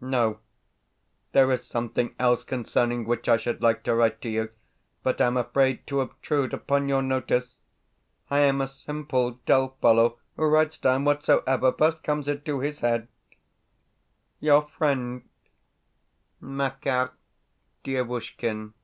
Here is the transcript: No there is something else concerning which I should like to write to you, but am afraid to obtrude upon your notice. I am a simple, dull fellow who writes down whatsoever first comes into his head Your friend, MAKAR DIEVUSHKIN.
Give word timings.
No 0.00 0.38
there 1.32 1.50
is 1.50 1.64
something 1.66 2.14
else 2.16 2.44
concerning 2.44 3.04
which 3.04 3.28
I 3.28 3.36
should 3.36 3.60
like 3.60 3.82
to 3.82 3.96
write 3.96 4.20
to 4.20 4.28
you, 4.28 4.50
but 5.02 5.20
am 5.20 5.36
afraid 5.36 5.88
to 5.88 6.00
obtrude 6.00 6.54
upon 6.54 6.88
your 6.88 7.02
notice. 7.02 7.58
I 8.30 8.38
am 8.42 8.60
a 8.60 8.68
simple, 8.68 9.40
dull 9.44 9.76
fellow 9.82 10.20
who 10.36 10.44
writes 10.44 10.76
down 10.78 11.02
whatsoever 11.04 11.72
first 11.72 12.04
comes 12.04 12.28
into 12.28 12.60
his 12.60 12.78
head 12.78 13.08
Your 14.38 14.68
friend, 14.68 15.28
MAKAR 16.40 17.10
DIEVUSHKIN. 17.82 18.74